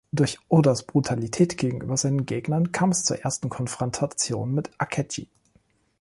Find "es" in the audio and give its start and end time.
2.89-3.03